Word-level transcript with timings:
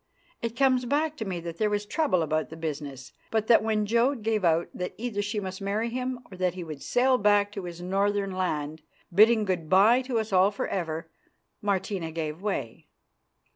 It 0.41 0.57
comes 0.57 0.85
back 0.85 1.15
to 1.17 1.25
me 1.25 1.39
that 1.41 1.59
there 1.59 1.69
was 1.69 1.85
trouble 1.85 2.23
about 2.23 2.49
the 2.49 2.57
business, 2.57 3.13
but 3.29 3.45
that 3.45 3.61
when 3.61 3.85
Jodd 3.85 4.23
gave 4.23 4.43
out 4.43 4.67
that 4.73 4.95
either 4.97 5.21
she 5.21 5.39
must 5.39 5.61
marry 5.61 5.91
him 5.91 6.17
or 6.31 6.37
that 6.37 6.55
he 6.55 6.63
would 6.63 6.81
sail 6.81 7.19
back 7.19 7.51
to 7.51 7.65
his 7.65 7.83
northern 7.83 8.31
land, 8.31 8.81
bidding 9.13 9.45
good 9.45 9.69
bye 9.69 10.01
to 10.01 10.17
us 10.17 10.33
all 10.33 10.49
for 10.49 10.67
ever, 10.67 11.11
Martina 11.61 12.11
gave 12.11 12.41
way. 12.41 12.87